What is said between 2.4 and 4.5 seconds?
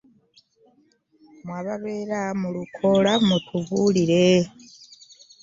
luukola mutubuulire.